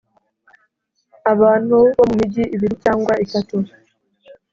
[1.31, 3.57] abantu bo mu migi ibiri cyangwa itatu